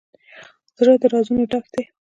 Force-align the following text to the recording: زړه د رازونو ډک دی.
زړه 0.77 0.93
د 1.01 1.03
رازونو 1.11 1.43
ډک 1.51 1.65
دی. 1.73 1.83